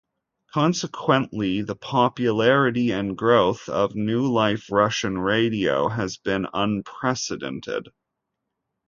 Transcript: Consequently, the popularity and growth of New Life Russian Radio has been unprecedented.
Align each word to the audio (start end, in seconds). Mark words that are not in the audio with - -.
Consequently, 0.51 1.61
the 1.61 1.75
popularity 1.75 2.89
and 2.89 3.15
growth 3.15 3.69
of 3.69 3.93
New 3.93 4.25
Life 4.31 4.71
Russian 4.71 5.19
Radio 5.19 5.89
has 5.89 6.17
been 6.17 6.47
unprecedented. 6.55 7.89